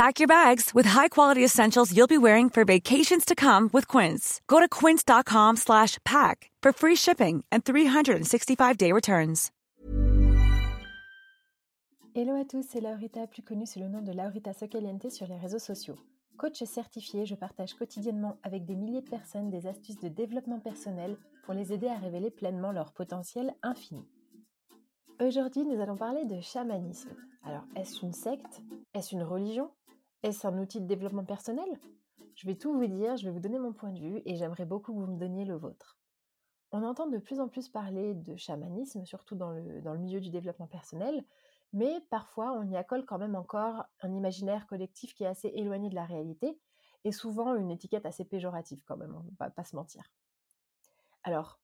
Pack 0.00 0.18
your 0.18 0.26
bags 0.26 0.70
with 0.74 0.86
high-quality 0.86 1.44
essentials 1.44 1.94
you'll 1.94 2.06
be 2.06 2.16
wearing 2.16 2.48
for 2.48 2.64
vacations 2.64 3.22
to 3.26 3.34
come 3.34 3.68
with 3.70 3.86
Quince. 3.86 4.40
Go 4.48 4.58
to 4.58 4.66
quince.com 4.66 5.56
slash 5.56 5.98
pack 6.06 6.50
for 6.62 6.72
free 6.72 6.96
shipping 6.96 7.44
and 7.52 7.66
365-day 7.66 8.92
returns. 8.92 9.50
Hello 12.14 12.34
à 12.40 12.46
tous, 12.46 12.62
c'est 12.66 12.80
Laurita, 12.80 13.26
plus 13.26 13.42
connue 13.42 13.66
sous 13.66 13.78
le 13.78 13.88
nom 13.88 14.00
de 14.00 14.12
Laurita 14.12 14.54
Socaliente 14.54 15.10
sur 15.10 15.26
les 15.26 15.36
réseaux 15.36 15.58
sociaux. 15.58 15.96
Coach 16.38 16.64
certifié, 16.64 17.26
je 17.26 17.34
partage 17.34 17.74
quotidiennement 17.74 18.38
avec 18.42 18.64
des 18.64 18.76
milliers 18.76 19.02
de 19.02 19.10
personnes 19.10 19.50
des 19.50 19.66
astuces 19.66 20.00
de 20.00 20.08
développement 20.08 20.60
personnel 20.60 21.18
pour 21.44 21.52
les 21.52 21.74
aider 21.74 21.88
à 21.88 21.98
révéler 21.98 22.30
pleinement 22.30 22.72
leur 22.72 22.94
potentiel 22.94 23.54
infini. 23.62 24.08
Aujourd'hui, 25.20 25.66
nous 25.66 25.78
allons 25.78 25.96
parler 25.96 26.24
de 26.24 26.40
chamanisme. 26.40 27.10
Alors, 27.44 27.64
est-ce 27.76 28.02
une 28.02 28.14
secte? 28.14 28.62
Est-ce 28.94 29.14
une 29.14 29.22
religion? 29.22 29.70
Est-ce 30.22 30.46
un 30.46 30.58
outil 30.58 30.80
de 30.80 30.86
développement 30.86 31.24
personnel? 31.24 31.80
Je 32.36 32.46
vais 32.46 32.54
tout 32.54 32.72
vous 32.72 32.86
dire, 32.86 33.16
je 33.16 33.24
vais 33.24 33.30
vous 33.30 33.40
donner 33.40 33.58
mon 33.58 33.72
point 33.72 33.92
de 33.92 33.98
vue 33.98 34.22
et 34.26 34.36
j'aimerais 34.36 34.66
beaucoup 34.66 34.92
que 34.92 34.98
vous 34.98 35.12
me 35.12 35.18
donniez 35.18 35.44
le 35.44 35.56
vôtre. 35.56 35.98
On 36.72 36.84
entend 36.84 37.06
de 37.06 37.18
plus 37.18 37.40
en 37.40 37.48
plus 37.48 37.68
parler 37.68 38.14
de 38.14 38.36
chamanisme, 38.36 39.04
surtout 39.04 39.34
dans 39.34 39.50
le, 39.50 39.98
milieu 39.98 40.20
du 40.20 40.30
développement 40.30 40.66
personnel, 40.66 41.24
mais 41.72 42.00
parfois 42.10 42.52
on 42.52 42.68
y 42.70 42.76
accole 42.76 43.04
quand 43.06 43.18
même 43.18 43.34
encore 43.34 43.84
un 44.02 44.12
imaginaire 44.12 44.66
collectif 44.66 45.14
qui 45.14 45.24
est 45.24 45.28
assez 45.28 45.48
éloigné 45.48 45.88
de 45.88 45.94
la 45.94 46.04
réalité 46.04 46.60
et 47.04 47.12
souvent 47.12 47.54
une 47.54 47.70
étiquette 47.70 48.06
assez 48.06 48.24
péjorative 48.24 48.82
quand 48.84 48.98
même, 48.98 49.16
on 49.16 49.22
ne 49.22 49.36
va 49.38 49.50
pas 49.50 49.64
se 49.64 49.74
mentir. 49.74 50.04
Alors, 51.22 51.58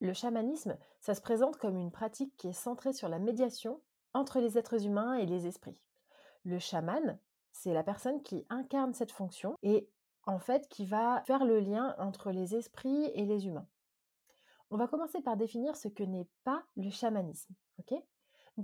le 0.00 0.12
chamanisme, 0.12 0.78
ça 1.00 1.14
se 1.14 1.20
présente 1.20 1.56
comme 1.56 1.76
une 1.76 1.90
pratique 1.90 2.34
qui 2.36 2.48
est 2.48 2.52
centrée 2.52 2.92
sur 2.92 3.08
la 3.08 3.18
médiation 3.18 3.82
entre 4.14 4.40
les 4.40 4.56
êtres 4.56 4.86
humains 4.86 5.14
et 5.14 5.26
les 5.26 5.46
esprits. 5.46 5.82
Le 6.44 6.58
chaman, 6.58 7.18
c'est 7.52 7.74
la 7.74 7.82
personne 7.82 8.22
qui 8.22 8.46
incarne 8.48 8.94
cette 8.94 9.12
fonction 9.12 9.56
et 9.62 9.88
en 10.24 10.38
fait 10.38 10.68
qui 10.68 10.84
va 10.86 11.22
faire 11.26 11.44
le 11.44 11.60
lien 11.60 11.94
entre 11.98 12.30
les 12.30 12.54
esprits 12.54 13.06
et 13.14 13.24
les 13.24 13.46
humains. 13.46 13.66
On 14.70 14.76
va 14.76 14.86
commencer 14.86 15.20
par 15.20 15.36
définir 15.36 15.76
ce 15.76 15.88
que 15.88 16.04
n'est 16.04 16.28
pas 16.44 16.62
le 16.76 16.90
chamanisme. 16.90 17.54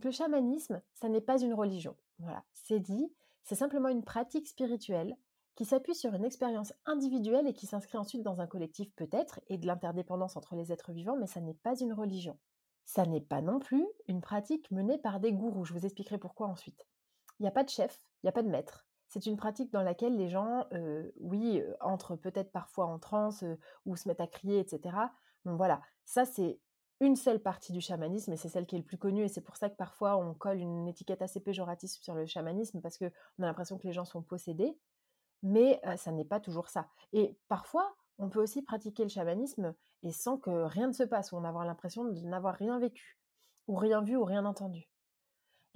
Le 0.04 0.10
chamanisme, 0.10 0.82
ça 0.94 1.08
n'est 1.08 1.20
pas 1.20 1.40
une 1.40 1.54
religion. 1.54 1.96
Voilà, 2.18 2.44
c'est 2.52 2.80
dit, 2.80 3.12
c'est 3.42 3.54
simplement 3.54 3.88
une 3.88 4.04
pratique 4.04 4.46
spirituelle 4.46 5.16
qui 5.56 5.64
s'appuie 5.64 5.94
sur 5.94 6.14
une 6.14 6.24
expérience 6.24 6.74
individuelle 6.84 7.46
et 7.46 7.54
qui 7.54 7.66
s'inscrit 7.66 7.96
ensuite 7.96 8.22
dans 8.22 8.40
un 8.40 8.46
collectif 8.46 8.92
peut-être, 8.94 9.40
et 9.48 9.56
de 9.56 9.66
l'interdépendance 9.66 10.36
entre 10.36 10.54
les 10.54 10.70
êtres 10.70 10.92
vivants, 10.92 11.16
mais 11.16 11.26
ça 11.26 11.40
n'est 11.40 11.54
pas 11.54 11.78
une 11.80 11.94
religion. 11.94 12.38
Ça 12.84 13.06
n'est 13.06 13.22
pas 13.22 13.40
non 13.40 13.58
plus 13.58 13.86
une 14.06 14.20
pratique 14.20 14.70
menée 14.70 14.98
par 14.98 15.18
des 15.18 15.32
gourous, 15.32 15.64
je 15.64 15.72
vous 15.72 15.86
expliquerai 15.86 16.18
pourquoi 16.18 16.46
ensuite. 16.46 16.86
Il 17.38 17.42
n'y 17.42 17.48
a 17.48 17.52
pas 17.52 17.64
de 17.64 17.68
chef, 17.68 18.00
il 18.22 18.26
n'y 18.26 18.28
a 18.28 18.32
pas 18.32 18.42
de 18.42 18.48
maître. 18.48 18.86
C'est 19.08 19.26
une 19.26 19.36
pratique 19.36 19.72
dans 19.72 19.82
laquelle 19.82 20.16
les 20.16 20.28
gens, 20.28 20.66
oui, 21.20 21.62
entrent 21.80 22.16
peut-être 22.16 22.50
parfois 22.50 22.86
en 22.86 22.98
transe 22.98 23.44
ou 23.84 23.96
se 23.96 24.08
mettent 24.08 24.20
à 24.20 24.26
crier, 24.26 24.58
etc. 24.58 24.96
Donc 25.44 25.56
voilà, 25.56 25.80
ça 26.04 26.24
c'est 26.24 26.58
une 27.00 27.14
seule 27.14 27.40
partie 27.40 27.72
du 27.72 27.80
chamanisme 27.80 28.32
et 28.32 28.36
c'est 28.36 28.48
celle 28.48 28.66
qui 28.66 28.74
est 28.74 28.78
le 28.78 28.84
plus 28.84 28.98
connue 28.98 29.24
et 29.24 29.28
c'est 29.28 29.42
pour 29.42 29.56
ça 29.56 29.70
que 29.70 29.76
parfois 29.76 30.16
on 30.16 30.34
colle 30.34 30.58
une 30.58 30.88
étiquette 30.88 31.22
assez 31.22 31.40
péjorative 31.40 31.90
sur 31.90 32.14
le 32.14 32.26
chamanisme 32.26 32.80
parce 32.80 32.98
qu'on 32.98 33.06
a 33.06 33.46
l'impression 33.46 33.78
que 33.78 33.86
les 33.86 33.92
gens 33.92 34.06
sont 34.06 34.22
possédés 34.22 34.76
mais 35.42 35.80
ça 35.96 36.10
n'est 36.10 36.24
pas 36.24 36.40
toujours 36.40 36.68
ça. 36.68 36.88
Et 37.12 37.36
parfois, 37.48 37.94
on 38.18 38.28
peut 38.28 38.42
aussi 38.42 38.62
pratiquer 38.62 39.02
le 39.02 39.08
chamanisme 39.08 39.74
et 40.02 40.12
sans 40.12 40.38
que 40.38 40.50
rien 40.50 40.88
ne 40.88 40.92
se 40.92 41.02
passe, 41.02 41.32
ou 41.32 41.36
on 41.36 41.44
avoir 41.44 41.64
l'impression 41.64 42.04
de 42.04 42.20
n'avoir 42.22 42.54
rien 42.54 42.78
vécu, 42.78 43.18
ou 43.68 43.76
rien 43.76 44.02
vu, 44.02 44.16
ou 44.16 44.24
rien 44.24 44.44
entendu. 44.44 44.88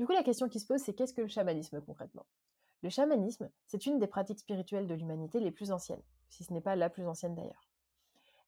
Du 0.00 0.06
coup, 0.06 0.12
la 0.12 0.22
question 0.22 0.48
qui 0.48 0.60
se 0.60 0.66
pose, 0.66 0.80
c'est 0.80 0.94
qu'est-ce 0.94 1.12
que 1.12 1.20
le 1.20 1.28
chamanisme 1.28 1.82
concrètement? 1.82 2.24
Le 2.80 2.88
chamanisme, 2.88 3.50
c'est 3.66 3.84
une 3.84 3.98
des 3.98 4.06
pratiques 4.06 4.38
spirituelles 4.38 4.86
de 4.86 4.94
l'humanité 4.94 5.40
les 5.40 5.50
plus 5.50 5.72
anciennes, 5.72 6.02
si 6.30 6.42
ce 6.42 6.54
n'est 6.54 6.62
pas 6.62 6.74
la 6.74 6.88
plus 6.88 7.06
ancienne 7.06 7.34
d'ailleurs. 7.34 7.68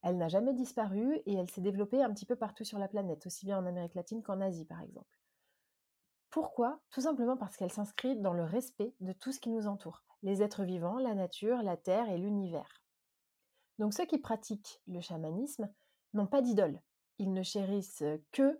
Elle 0.00 0.16
n'a 0.16 0.28
jamais 0.28 0.54
disparu 0.54 1.20
et 1.26 1.34
elle 1.34 1.50
s'est 1.50 1.60
développée 1.60 2.02
un 2.02 2.10
petit 2.10 2.24
peu 2.24 2.36
partout 2.36 2.64
sur 2.64 2.78
la 2.78 2.88
planète, 2.88 3.26
aussi 3.26 3.44
bien 3.44 3.58
en 3.58 3.66
Amérique 3.66 3.94
latine 3.94 4.22
qu'en 4.22 4.40
Asie 4.40 4.64
par 4.64 4.80
exemple. 4.80 5.20
Pourquoi? 6.30 6.80
Tout 6.90 7.02
simplement 7.02 7.36
parce 7.36 7.58
qu'elle 7.58 7.70
s'inscrit 7.70 8.16
dans 8.16 8.32
le 8.32 8.44
respect 8.44 8.94
de 9.00 9.12
tout 9.12 9.30
ce 9.30 9.38
qui 9.38 9.50
nous 9.50 9.66
entoure, 9.66 10.04
les 10.22 10.42
êtres 10.42 10.64
vivants, 10.64 10.96
la 10.96 11.14
nature, 11.14 11.62
la 11.62 11.76
terre 11.76 12.08
et 12.08 12.16
l'univers. 12.16 12.82
Donc 13.78 13.92
ceux 13.92 14.06
qui 14.06 14.16
pratiquent 14.16 14.80
le 14.86 15.02
chamanisme 15.02 15.70
n'ont 16.14 16.26
pas 16.26 16.40
d'idole. 16.40 16.80
Ils 17.22 17.32
ne 17.32 17.44
chérissent 17.44 18.02
que... 18.32 18.58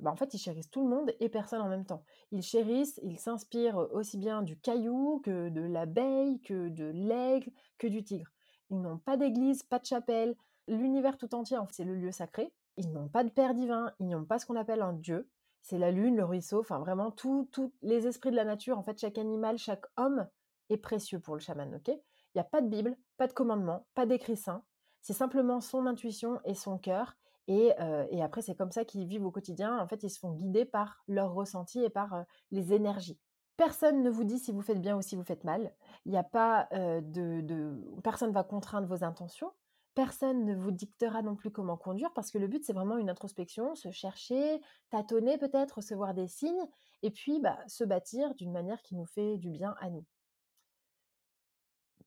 Bah, 0.00 0.10
en 0.10 0.16
fait, 0.16 0.32
ils 0.32 0.38
chérissent 0.38 0.70
tout 0.70 0.82
le 0.82 0.88
monde 0.88 1.12
et 1.20 1.28
personne 1.28 1.60
en 1.60 1.68
même 1.68 1.84
temps. 1.84 2.02
Ils 2.32 2.40
chérissent, 2.40 2.98
ils 3.02 3.18
s'inspirent 3.18 3.76
aussi 3.92 4.16
bien 4.16 4.40
du 4.40 4.58
caillou 4.58 5.20
que 5.22 5.50
de 5.50 5.60
l'abeille, 5.60 6.40
que 6.40 6.70
de 6.70 6.86
l'aigle, 6.86 7.52
que 7.76 7.86
du 7.86 8.02
tigre. 8.02 8.30
Ils 8.70 8.80
n'ont 8.80 8.96
pas 8.96 9.18
d'église, 9.18 9.62
pas 9.62 9.78
de 9.78 9.84
chapelle. 9.84 10.34
L'univers 10.66 11.18
tout 11.18 11.34
entier, 11.34 11.58
c'est 11.72 11.84
le 11.84 11.94
lieu 11.94 12.10
sacré. 12.10 12.54
Ils 12.78 12.90
n'ont 12.90 13.08
pas 13.08 13.22
de 13.22 13.28
père 13.28 13.52
divin, 13.52 13.92
ils 14.00 14.08
n'ont 14.08 14.24
pas 14.24 14.38
ce 14.38 14.46
qu'on 14.46 14.56
appelle 14.56 14.80
un 14.80 14.94
dieu. 14.94 15.28
C'est 15.60 15.76
la 15.76 15.90
lune, 15.90 16.16
le 16.16 16.24
ruisseau, 16.24 16.60
enfin 16.60 16.78
vraiment 16.78 17.10
tous 17.10 17.46
les 17.82 18.06
esprits 18.06 18.30
de 18.30 18.36
la 18.36 18.46
nature. 18.46 18.78
En 18.78 18.82
fait, 18.82 18.98
chaque 18.98 19.18
animal, 19.18 19.58
chaque 19.58 19.84
homme 19.98 20.26
est 20.70 20.78
précieux 20.78 21.20
pour 21.20 21.34
le 21.34 21.40
chaman, 21.40 21.74
ok? 21.74 21.88
Il 21.88 22.38
n'y 22.38 22.40
a 22.40 22.44
pas 22.44 22.62
de 22.62 22.68
Bible, 22.68 22.96
pas 23.18 23.26
de 23.26 23.34
commandement, 23.34 23.86
pas 23.94 24.06
d'écrit 24.06 24.38
saint. 24.38 24.64
C'est 25.02 25.12
simplement 25.12 25.60
son 25.60 25.86
intuition 25.86 26.40
et 26.46 26.54
son 26.54 26.78
cœur. 26.78 27.14
Et, 27.46 27.72
après, 28.22 28.42
c'est 28.42 28.54
comme 28.54 28.72
ça 28.72 28.84
qu'ils 28.84 29.06
vivent 29.06 29.26
au 29.26 29.30
quotidien. 29.30 29.78
En 29.78 29.86
fait, 29.86 30.02
ils 30.02 30.10
se 30.10 30.18
font 30.18 30.32
guider 30.32 30.64
par 30.64 31.02
leur 31.08 31.32
ressenti 31.34 31.82
et 31.82 31.90
par 31.90 32.24
les 32.50 32.72
énergies. 32.72 33.18
Personne 33.56 34.02
ne 34.02 34.10
vous 34.10 34.24
dit 34.24 34.38
si 34.38 34.50
vous 34.50 34.62
faites 34.62 34.80
bien 34.80 34.96
ou 34.96 35.02
si 35.02 35.14
vous 35.14 35.22
faites 35.22 35.44
mal. 35.44 35.74
Il 36.06 36.12
n'y 36.12 36.18
a 36.18 36.24
pas 36.24 36.68
de, 36.72 37.40
de, 37.40 37.84
Personne 38.02 38.32
va 38.32 38.44
contraindre 38.44 38.88
vos 38.88 39.04
intentions. 39.04 39.52
Personne 39.94 40.44
ne 40.44 40.56
vous 40.56 40.72
dictera 40.72 41.22
non 41.22 41.36
plus 41.36 41.50
comment 41.50 41.76
conduire 41.76 42.12
parce 42.14 42.32
que 42.32 42.38
le 42.38 42.48
but, 42.48 42.64
c'est 42.64 42.72
vraiment 42.72 42.96
une 42.96 43.10
introspection, 43.10 43.76
se 43.76 43.92
chercher, 43.92 44.60
tâtonner 44.90 45.38
peut-être, 45.38 45.76
recevoir 45.76 46.14
des 46.14 46.26
signes 46.26 46.66
et 47.02 47.12
puis 47.12 47.38
bah, 47.38 47.58
se 47.68 47.84
bâtir 47.84 48.34
d'une 48.34 48.50
manière 48.50 48.82
qui 48.82 48.96
nous 48.96 49.06
fait 49.06 49.36
du 49.36 49.50
bien 49.50 49.76
à 49.80 49.90
nous 49.90 50.04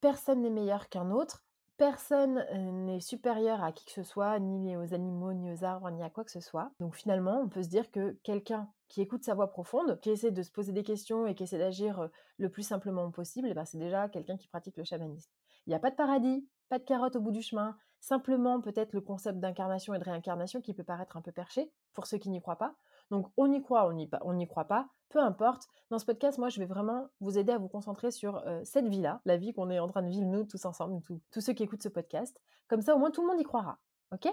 personne 0.02 0.42
n'est 0.42 0.50
meilleur 0.50 0.90
qu'un 0.90 1.12
autre, 1.12 1.44
personne 1.78 2.44
n'est 2.86 3.00
supérieur 3.00 3.64
à 3.64 3.72
qui 3.72 3.86
que 3.86 3.92
ce 3.92 4.04
soit, 4.04 4.40
ni 4.40 4.76
aux 4.76 4.94
animaux, 4.94 5.34
ni 5.34 5.52
aux 5.52 5.64
arbres, 5.64 5.90
ni 5.92 6.04
à 6.04 6.10
quoi 6.10 6.24
que 6.24 6.32
ce 6.32 6.40
soit. 6.40 6.72
Donc 6.80 6.96
finalement, 6.96 7.40
on 7.42 7.50
peut 7.50 7.64
se 7.64 7.70
dire 7.70 7.92
que 7.92 8.18
quelqu'un 8.24 8.70
qui 8.88 9.02
écoute 9.02 9.24
sa 9.24 9.36
voix 9.36 9.50
profonde, 9.50 10.00
qui 10.02 10.10
essaie 10.10 10.32
de 10.32 10.42
se 10.44 10.52
poser 10.52 10.74
des 10.74 10.84
questions 10.84 11.28
et 11.28 11.36
qui 11.36 11.44
essaie 11.44 11.58
d'agir 11.58 12.10
le 12.38 12.50
plus 12.50 12.64
simplement 12.64 13.12
possible, 13.12 13.54
ben 13.54 13.66
c'est 13.66 13.78
déjà 13.78 14.10
quelqu'un 14.10 14.38
qui 14.38 14.48
pratique 14.48 14.78
le 14.78 14.84
chamanisme. 14.84 15.30
Il 15.66 15.70
n'y 15.70 15.76
a 15.76 15.80
pas 15.80 15.92
de 15.92 15.96
paradis, 15.96 16.48
pas 16.70 16.80
de 16.80 16.84
carotte 16.84 17.16
au 17.16 17.22
bout 17.22 17.32
du 17.32 17.42
chemin, 17.42 17.78
simplement 18.00 18.62
peut-être 18.62 18.94
le 18.94 19.02
concept 19.02 19.40
d'incarnation 19.40 19.94
et 19.94 20.00
de 20.00 20.04
réincarnation 20.04 20.62
qui 20.62 20.74
peut 20.74 20.84
paraître 20.84 21.18
un 21.18 21.22
peu 21.22 21.32
perché 21.32 21.72
pour 21.94 22.08
ceux 22.08 22.18
qui 22.18 22.30
n'y 22.30 22.42
croient 22.42 22.58
pas. 22.58 22.76
Donc 23.12 23.32
on 23.38 23.52
y 23.52 23.62
croit, 23.62 23.88
on 24.22 24.34
n'y 24.34 24.48
croit 24.48 24.66
pas, 24.66 24.90
peu 25.10 25.20
importe. 25.20 25.68
Dans 25.90 26.00
ce 26.00 26.06
podcast, 26.06 26.38
moi, 26.38 26.50
je 26.50 26.60
vais 26.60 26.66
vraiment 26.66 27.08
vous 27.20 27.38
aider 27.38 27.54
à 27.54 27.58
vous 27.58 27.70
concentrer 27.70 28.12
sur 28.12 28.44
cette 28.64 28.88
vie-là, 28.88 29.22
la 29.26 29.38
vie 29.38 29.54
qu'on 29.54 29.70
est 29.70 29.80
en 29.80 29.88
train 29.88 30.02
de 30.02 30.10
vivre 30.10 30.28
nous 30.28 30.44
tous 30.44 30.66
ensemble, 30.66 31.02
tous 31.32 31.42
ceux 31.42 31.54
qui 31.54 31.64
écoutent 31.64 31.84
ce 31.84 31.90
podcast. 31.90 32.42
Comme 32.68 32.82
ça, 32.82 32.96
au 32.96 33.00
moins, 33.00 33.12
tout 33.12 33.22
le 33.22 33.28
monde 33.28 33.40
y 33.40 33.44
croira. 33.44 33.80
OK? 34.12 34.28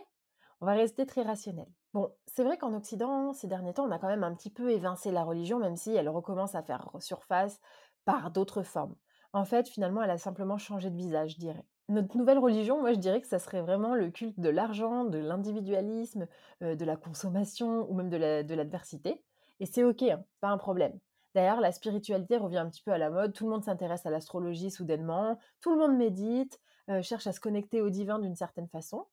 On 0.61 0.67
va 0.67 0.73
rester 0.73 1.05
très 1.05 1.23
rationnel. 1.23 1.69
Bon, 1.93 2.13
c'est 2.27 2.43
vrai 2.43 2.59
qu'en 2.59 2.75
Occident, 2.75 3.33
ces 3.33 3.47
derniers 3.47 3.75
temps, 3.75 3.87
on 3.87 3.91
a 3.91 3.99
quand 3.99 4.09
même 4.09 4.25
un 4.25 4.35
petit 4.35 4.51
peu 4.51 4.71
évincé 4.71 5.11
la 5.11 5.23
religion, 5.23 5.59
même 5.59 5.77
si 5.77 5.95
elle 5.95 6.09
recommence 6.09 6.55
à 6.55 6.63
faire 6.63 6.91
surface 7.01 7.61
par 8.05 8.31
d'autres 8.31 8.63
formes. 8.63 8.95
En 9.33 9.45
fait, 9.45 9.69
finalement, 9.69 10.03
elle 10.03 10.11
a 10.11 10.19
simplement 10.19 10.59
changé 10.59 10.91
de 10.91 10.97
visage, 10.97 11.33
je 11.33 11.39
dirais. 11.39 11.67
Notre 11.91 12.17
nouvelle 12.17 12.39
religion, 12.39 12.81
moi 12.81 12.95
je 12.95 12.99
dirais 12.99 13.21
que 13.21 13.27
ça 13.27 13.39
serait 13.39 13.61
vraiment 13.61 13.95
le 13.95 14.11
culte 14.11 14.41
de 14.41 14.49
l'argent, 14.49 15.05
de 15.05 15.19
l'individualisme, 15.19 16.27
euh, 16.63 16.75
de 16.77 16.85
la 16.85 16.97
consommation 16.97 17.87
ou 17.91 17.95
même 17.95 18.09
de 18.09 18.55
l'adversité. 18.55 19.23
et 19.61 19.67
c'est 19.67 19.85
ok, 19.85 20.03
hein, 20.03 20.25
pas 20.41 20.49
un 20.49 20.57
problème. 20.59 20.99
D'ailleurs, 21.35 21.61
la 21.61 21.73
spiritualité 21.73 22.37
revient 22.37 22.59
un 22.59 22.71
petit 22.71 22.83
peu 22.83 22.93
à 22.93 22.99
la 22.99 23.11
mode, 23.11 23.33
tout 23.33 23.45
le 23.45 23.51
monde 23.51 23.65
s'intéresse 23.65 24.07
à 24.07 24.11
l'astrologie 24.11 24.71
soudainement, 24.71 25.39
tout 25.61 25.73
le 25.73 25.79
monde 25.79 25.97
médite, 25.97 26.61
euh, 26.91 27.03
cherche 27.03 27.27
à 27.27 27.33
se 27.33 27.41
connecter 27.41 27.83
au 27.83 27.91
divin 27.91 28.19
d'une 28.19 28.37
certaine 28.37 28.69
façon. 28.69 29.07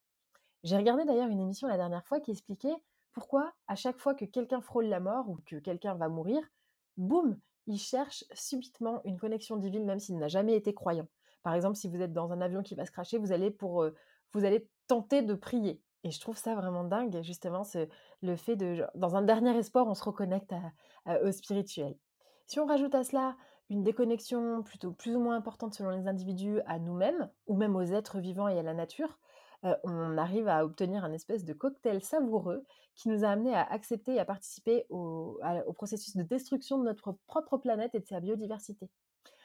J'ai 0.63 0.77
regardé 0.77 1.03
d'ailleurs 1.03 1.29
une 1.29 1.39
émission 1.39 1.67
la 1.67 1.77
dernière 1.77 2.05
fois 2.05 2.19
qui 2.19 2.31
expliquait 2.31 2.75
pourquoi 3.13 3.51
à 3.67 3.75
chaque 3.75 3.97
fois 3.97 4.13
que 4.13 4.25
quelqu'un 4.25 4.61
frôle 4.61 4.85
la 4.85 4.99
mort 4.99 5.29
ou 5.29 5.37
que 5.45 5.55
quelqu'un 5.57 5.95
va 5.95 6.07
mourir, 6.07 6.41
boum, 6.97 7.37
il 7.67 7.79
cherche 7.79 8.23
subitement 8.33 9.01
une 9.03 9.17
connexion 9.17 9.57
divine 9.57 9.85
même 9.85 9.99
s'il 9.99 10.17
n'a 10.17 10.27
jamais 10.27 10.55
été 10.55 10.73
croyant. 10.73 11.07
Par 11.43 11.53
exemple, 11.53 11.75
si 11.75 11.87
vous 11.87 12.01
êtes 12.01 12.13
dans 12.13 12.31
un 12.31 12.41
avion 12.41 12.61
qui 12.61 12.75
va 12.75 12.85
se 12.85 12.91
cracher, 12.91 13.17
vous 13.17 13.31
allez, 13.31 13.51
pour, 13.51 13.85
vous 14.33 14.45
allez 14.45 14.69
tenter 14.87 15.21
de 15.21 15.33
prier. 15.33 15.81
Et 16.03 16.11
je 16.11 16.19
trouve 16.19 16.37
ça 16.37 16.55
vraiment 16.55 16.83
dingue, 16.83 17.21
justement, 17.21 17.63
le 18.21 18.35
fait 18.35 18.55
de, 18.55 18.85
dans 18.95 19.15
un 19.15 19.21
dernier 19.21 19.55
espoir, 19.57 19.87
on 19.87 19.93
se 19.93 20.03
reconnecte 20.03 20.53
au 21.07 21.31
spirituel. 21.31 21.95
Si 22.47 22.59
on 22.59 22.65
rajoute 22.65 22.95
à 22.95 23.03
cela 23.03 23.37
une 23.69 23.83
déconnexion 23.83 24.63
plutôt 24.63 24.91
plus 24.91 25.15
ou 25.15 25.19
moins 25.19 25.35
importante 25.35 25.73
selon 25.73 25.91
les 25.91 26.07
individus 26.07 26.59
à 26.65 26.79
nous-mêmes, 26.79 27.29
ou 27.47 27.55
même 27.55 27.75
aux 27.75 27.83
êtres 27.83 28.19
vivants 28.19 28.47
et 28.47 28.59
à 28.59 28.63
la 28.63 28.73
nature, 28.73 29.19
on 29.83 30.17
arrive 30.17 30.47
à 30.47 30.65
obtenir 30.65 31.05
un 31.05 31.13
espèce 31.13 31.45
de 31.45 31.53
cocktail 31.53 32.01
savoureux 32.01 32.65
qui 32.95 33.09
nous 33.09 33.23
a 33.23 33.29
amené 33.29 33.53
à 33.53 33.63
accepter 33.63 34.15
et 34.15 34.19
à 34.19 34.25
participer 34.25 34.85
au 34.89 35.39
processus 35.75 36.17
de 36.17 36.23
destruction 36.23 36.79
de 36.79 36.83
notre 36.83 37.15
propre 37.27 37.57
planète 37.57 37.95
et 37.95 37.99
de 37.99 38.07
sa 38.07 38.19
biodiversité. 38.19 38.89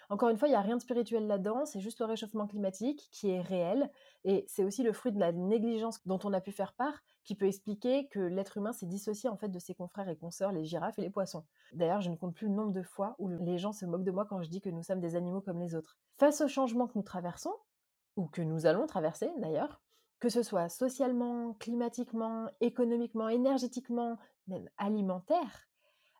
Encore 0.08 0.28
une 0.28 0.38
fois, 0.38 0.48
il 0.48 0.52
n'y 0.52 0.56
a 0.56 0.60
rien 0.60 0.76
de 0.76 0.82
spirituel 0.82 1.26
là-dedans, 1.26 1.64
c'est 1.66 1.80
juste 1.80 2.00
le 2.00 2.06
réchauffement 2.06 2.46
climatique 2.46 3.08
qui 3.10 3.30
est 3.30 3.40
réel, 3.40 3.90
et 4.24 4.44
c'est 4.48 4.64
aussi 4.64 4.82
le 4.82 4.92
fruit 4.92 5.12
de 5.12 5.18
la 5.18 5.32
négligence 5.32 6.00
dont 6.06 6.18
on 6.24 6.32
a 6.32 6.40
pu 6.40 6.52
faire 6.52 6.74
part, 6.74 7.02
qui 7.24 7.34
peut 7.34 7.46
expliquer 7.46 8.08
que 8.08 8.20
l'être 8.20 8.56
humain 8.56 8.72
s'est 8.72 8.86
dissocié 8.86 9.28
en 9.28 9.36
fait 9.36 9.48
de 9.48 9.58
ses 9.58 9.74
confrères 9.74 10.08
et 10.08 10.16
consoeurs, 10.16 10.52
les 10.52 10.64
girafes 10.64 10.98
et 10.98 11.02
les 11.02 11.10
poissons. 11.10 11.44
D'ailleurs, 11.72 12.00
je 12.00 12.10
ne 12.10 12.16
compte 12.16 12.34
plus 12.34 12.46
le 12.46 12.54
nombre 12.54 12.72
de 12.72 12.82
fois 12.82 13.16
où 13.18 13.28
les 13.28 13.58
gens 13.58 13.72
se 13.72 13.84
moquent 13.84 14.04
de 14.04 14.12
moi 14.12 14.26
quand 14.26 14.42
je 14.42 14.48
dis 14.48 14.60
que 14.60 14.70
nous 14.70 14.82
sommes 14.82 15.00
des 15.00 15.16
animaux 15.16 15.40
comme 15.40 15.58
les 15.58 15.74
autres. 15.74 15.98
Face 16.18 16.40
au 16.40 16.48
changement 16.48 16.86
que 16.86 16.96
nous 16.96 17.02
traversons, 17.02 17.54
ou 18.16 18.26
que 18.26 18.42
nous 18.42 18.66
allons 18.66 18.86
traverser 18.86 19.30
d'ailleurs, 19.38 19.82
que 20.20 20.28
ce 20.28 20.42
soit 20.42 20.68
socialement, 20.68 21.54
climatiquement, 21.54 22.48
économiquement, 22.60 23.28
énergétiquement, 23.28 24.16
même 24.46 24.68
alimentaire, 24.78 25.68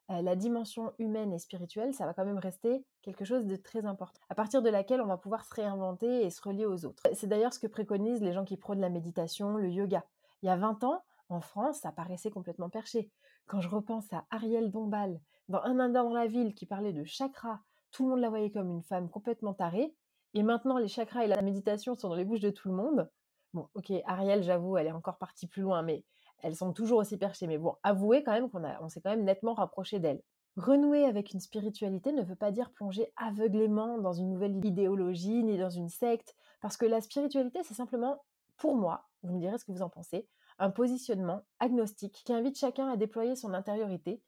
la 0.08 0.37
dimension 0.37 0.93
humaine 0.99 1.32
et 1.32 1.38
spirituelle, 1.38 1.93
ça 1.93 2.06
va 2.06 2.14
quand 2.14 2.25
même 2.25 2.38
rester 2.38 2.85
quelque 3.03 3.25
chose 3.25 3.47
de 3.47 3.56
très 3.56 3.87
important, 3.87 4.20
à 4.29 4.35
partir 4.35 4.62
de 4.62 4.69
laquelle 4.69 5.00
on 5.00 5.06
va 5.06 5.17
pouvoir 5.17 5.44
se 5.44 5.55
réinventer 5.55 6.25
et 6.25 6.31
se 6.31 6.41
relier 6.41 6.67
aux 6.67 6.85
autres. 6.85 7.03
C'est 7.12 7.26
d'ailleurs 7.26 7.53
ce 7.53 7.58
que 7.58 7.67
préconisent 7.67 8.23
les 8.23 8.32
gens 8.32 8.44
qui 8.44 8.56
prônent 8.56 8.81
la 8.81 8.91
méditation, 8.91 9.56
le 9.56 9.69
yoga. 9.69 10.05
Il 10.43 10.47
y 10.47 10.49
a 10.49 10.56
20 10.56 10.85
ans, 10.85 11.03
en 11.29 11.41
France, 11.41 11.81
ça 11.81 11.91
paraissait 11.91 12.31
complètement 12.31 12.69
perché. 12.69 13.11
Quand 13.47 13.61
je 13.61 13.69
repense 13.69 14.12
à 14.12 14.25
Ariel 14.31 14.70
Dombal, 14.70 15.20
dans 15.49 15.62
Un 15.62 15.79
Indien 15.81 16.05
dans 16.05 16.14
la 16.14 16.26
ville, 16.26 16.55
qui 16.55 16.67
parlait 16.67 16.93
de 16.93 17.05
chakras, 17.05 17.61
tout 17.91 18.05
le 18.05 18.11
monde 18.11 18.20
la 18.20 18.29
voyait 18.29 18.50
comme 18.50 18.70
une 18.70 18.82
femme 18.82 19.09
complètement 19.09 19.55
tarée, 19.55 19.94
et 20.35 20.43
maintenant 20.43 20.79
les 20.79 20.88
chakras 20.88 21.25
et 21.25 21.29
la 21.29 21.43
méditation 21.43 21.94
sont 21.94 22.09
dans 22.09 22.14
les 22.14 22.25
bouches 22.25 22.41
de 22.41 22.50
tout 22.50 22.69
le 22.69 22.75
monde. 22.75 23.11
Bon, 23.55 23.69
ok, 23.75 23.93
Ariel, 24.05 24.43
j'avoue, 24.43 24.76
elle 24.76 24.88
est 24.88 24.93
encore 24.93 25.19
partie 25.19 25.47
plus 25.47 25.62
loin, 25.62 25.82
mais 25.82 26.05
elles 26.43 26.56
sont 26.56 26.73
toujours 26.73 26.99
aussi 26.99 27.17
perchées. 27.17 27.47
Mais 27.47 27.59
bon, 27.59 27.75
avouez 27.83 28.23
quand 28.23 28.33
même 28.33 28.50
qu'on 28.50 28.62
on 28.81 28.88
s'est 28.88 29.00
quand 29.00 29.11
même 29.11 29.25
nettement 29.25 29.55
rapproché 29.55 29.99
d'elles. 29.99 30.23
Renouer 30.56 31.05
avec 31.05 31.35
une 31.35 31.41
spiritualité 31.41 32.12
ne 32.12 32.23
veut 32.23 32.35
pas 32.35 32.50
dire 32.50 32.71
plonger 32.71 33.12
aveuglément 33.17 33.99
dans 33.99 34.15
une 34.15 34.31
nouvelle 34.31 34.65
idéologie 34.65 35.44
ni 35.44 35.59
dans 35.59 35.69
une 35.69 35.91
secte, 35.91 36.35
parce 36.62 36.79
que 36.79 36.87
la 36.87 37.03
spiritualité, 37.03 37.61
c'est 37.62 37.75
simplement, 37.75 38.23
pour 38.56 38.75
moi, 38.75 39.05
vous 39.23 39.35
me 39.35 39.41
direz 39.41 39.59
ce 39.59 39.67
que 39.67 39.73
vous 39.73 39.83
en 39.83 39.91
pensez, 39.91 40.27
un 40.59 40.71
positionnement 40.71 41.43
agnostique 41.61 42.23
qui 42.25 42.33
invite 42.33 42.59
chacun 42.59 42.88
à 42.88 42.97
déployer 42.97 43.37
son 43.37 43.53
intériorité 43.53 44.23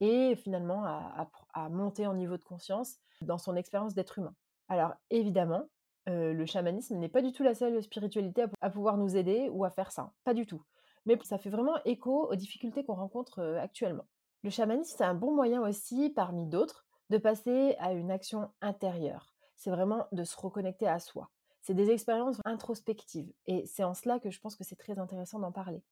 et 0.00 0.36
finalement 0.36 0.84
à, 0.84 1.68
monter 1.68 2.06
en 2.06 2.14
niveau 2.14 2.38
de 2.38 2.42
conscience 2.44 2.96
dans 3.20 3.38
son 3.38 3.54
expérience 3.54 3.94
d'être 3.94 4.18
humain. 4.18 4.34
Alors 4.68 4.94
évidemment, 5.10 5.64
euh, 6.08 6.32
le 6.32 6.46
chamanisme 6.46 6.96
n'est 6.96 7.10
pas 7.10 7.22
du 7.22 7.32
tout 7.32 7.42
la 7.42 7.54
seule 7.54 7.82
spiritualité 7.82 8.46
à 8.62 8.70
pouvoir 8.70 8.96
nous 8.96 9.16
aider 9.16 9.50
ou 9.50 9.64
à 9.64 9.70
faire 9.70 9.92
ça, 9.92 10.12
pas 10.24 10.34
du 10.34 10.46
tout 10.46 10.62
mais 11.06 11.18
ça 11.22 11.38
fait 11.38 11.50
vraiment 11.50 11.76
écho 11.84 12.30
aux 12.30 12.36
difficultés 12.36 12.84
qu'on 12.84 12.94
rencontre 12.94 13.42
actuellement. 13.60 14.06
Le 14.42 14.50
chamanisme, 14.50 14.94
c'est 14.96 15.04
un 15.04 15.14
bon 15.14 15.34
moyen 15.34 15.62
aussi, 15.62 16.10
parmi 16.10 16.46
d'autres, 16.46 16.86
de 17.10 17.18
passer 17.18 17.76
à 17.78 17.92
une 17.92 18.10
action 18.10 18.50
intérieure. 18.60 19.34
C'est 19.56 19.70
vraiment 19.70 20.06
de 20.12 20.24
se 20.24 20.36
reconnecter 20.36 20.86
à 20.86 20.98
soi. 20.98 21.30
C'est 21.62 21.74
des 21.74 21.90
expériences 21.90 22.40
introspectives 22.44 23.32
et 23.46 23.64
c'est 23.66 23.84
en 23.84 23.94
cela 23.94 24.18
que 24.18 24.30
je 24.30 24.40
pense 24.40 24.56
que 24.56 24.64
c'est 24.64 24.76
très 24.76 24.98
intéressant 24.98 25.38
d'en 25.38 25.52
parler. 25.52 25.82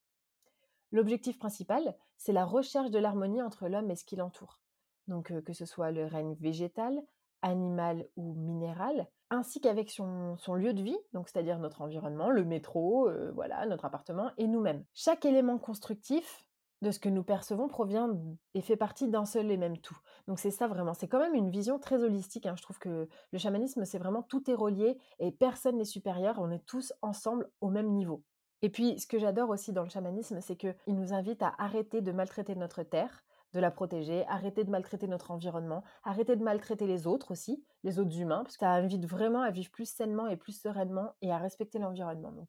L'objectif 0.91 1.39
principal, 1.39 1.97
c'est 2.19 2.33
la 2.33 2.45
recherche 2.45 2.91
de 2.91 2.99
l'harmonie 2.99 3.41
entre 3.41 3.69
l'homme 3.69 3.91
et 3.91 3.97
ce 3.97 4.05
qui 4.05 4.17
l'entoure. 4.17 4.61
Donc 5.09 5.33
que 5.43 5.53
ce 5.55 5.65
soit 5.65 5.91
le 5.91 6.05
règne 6.05 6.35
végétal, 6.35 7.03
animal 7.43 8.07
ou 8.17 8.35
minéral, 8.35 9.09
ainsi 9.31 9.61
qu'avec 9.61 9.91
son, 9.91 10.37
lieu 10.55 10.75
de 10.75 10.83
vie, 10.83 10.99
donc 11.13 11.29
c'est-à-dire 11.29 11.59
notre 11.59 11.83
environnement, 11.83 12.31
le 12.31 12.45
métro, 12.45 13.09
euh, 13.09 13.33
voilà, 13.35 13.67
notre 13.67 13.85
appartement 13.85 14.31
et 14.39 14.47
nous-mêmes. 14.47 14.85
Chaque 14.95 15.25
élément 15.25 15.59
constructif 15.59 16.45
de 16.83 16.91
ce 16.91 16.99
que 16.99 17.09
nous 17.09 17.23
percevons 17.23 17.69
provient 17.69 18.11
et 18.55 18.61
fait 18.61 18.77
partie 18.77 19.09
d'un 19.09 19.25
seul 19.25 19.51
et 19.51 19.57
même 19.57 19.79
tout. 19.79 19.97
Donc 20.27 20.39
c'est 20.39 20.51
ça 20.51 20.67
vraiment, 20.67 20.95
c'est 20.95 21.09
quand 21.09 21.21
même 21.21 21.35
une 21.35 21.51
vision 21.51 21.79
très 21.79 22.03
holistique. 22.03 22.45
Hein. 22.45 22.55
Je 22.57 22.63
trouve 22.63 22.79
que 22.79 23.09
le 23.31 23.39
chamanisme, 23.39 23.85
c'est 23.85 23.99
vraiment 23.99 24.23
tout 24.23 24.51
est 24.51 24.55
relié 24.55 24.99
et 25.21 25.31
personne 25.31 25.77
n'est 25.77 25.85
supérieur, 25.85 26.39
on 26.39 26.51
est 26.51 26.67
tous 26.67 26.93
ensemble 27.01 27.49
au 27.61 27.71
même 27.71 27.93
niveau. 27.93 28.23
Et 28.63 28.69
puis 28.69 28.99
ce 28.99 29.07
que 29.07 29.19
j'adore 29.19 29.51
aussi 29.51 29.73
dans 29.73 29.85
le 29.85 29.89
chamanisme, 29.89 30.41
c'est 30.41 30.57
qu'il 30.57 30.75
nous 30.89 31.13
invite 31.13 31.43
à 31.43 31.55
arrêter 31.59 32.01
de 32.01 32.13
maltraiter 32.13 32.55
notre 32.57 32.83
terre, 32.83 33.25
de 33.53 33.61
la 33.61 33.71
protéger, 33.71 34.27
arrêter 34.27 34.65
de 34.65 34.71
maltraiter 34.71 35.07
notre 35.07 35.31
environnement, 35.31 35.83
arrêter 36.05 36.37
de 36.37 36.43
maltraiter 36.43 36.87
les 36.87 37.07
autres 37.07 37.33
aussi, 37.33 37.65
les 37.85 37.99
autres 37.99 38.19
humains, 38.19 38.43
parce 38.43 38.57
que 38.57 38.65
ça 38.65 38.73
invite 38.73 39.07
vraiment 39.07 39.43
à 39.43 39.51
vivre 39.51 39.71
plus 39.71 39.89
sainement 39.89 40.29
et 40.29 40.37
plus 40.37 40.59
sereinement 40.59 41.15
et 41.21 41.31
à 41.31 41.39
respecter 41.39 41.79
l'environnement. 41.79 42.33
Donc, 42.33 42.49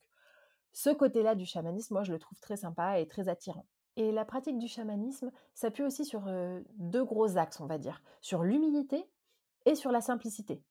ce 0.72 0.90
côté-là 0.90 1.36
du 1.36 1.46
chamanisme, 1.46 1.94
moi, 1.94 2.04
je 2.04 2.12
le 2.12 2.20
trouve 2.20 2.40
très 2.40 2.58
sympa 2.58 3.00
et 3.00 3.08
très 3.08 3.30
attirant. 3.30 3.66
Et 3.96 4.12
la 4.12 4.26
pratique 4.26 4.58
du 4.58 4.68
chamanisme 4.68 5.32
s'appuie 5.54 5.84
aussi 5.84 6.04
sur 6.04 6.28
euh, 6.28 6.62
deux 6.78 7.04
gros 7.04 7.38
axes, 7.38 7.60
on 7.60 7.68
va 7.68 7.78
dire, 7.78 8.02
sur 8.22 8.44
l'humilité 8.44 9.08
et 9.66 9.76
sur 9.76 9.92
la 9.92 10.02
simplicité. 10.02 10.64